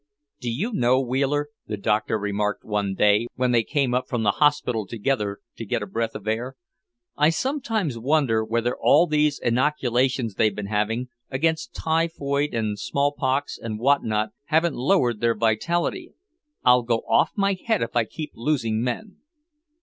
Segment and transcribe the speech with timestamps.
[0.39, 4.31] "Do you know, Wheeler," the doctor remarked one day when they came up from the
[4.41, 6.55] hospital together to get a breath of air,
[7.15, 13.77] "I sometimes wonder whether all these inoculations they've been having, against typhoid and smallpox and
[13.77, 16.15] whatnot, haven't lowered their vitality.
[16.63, 19.17] I'll go off my head if I keep losing men!